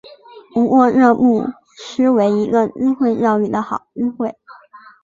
[0.51, 1.45] 不过这不
[1.77, 4.35] 失为一个机会教育的好机会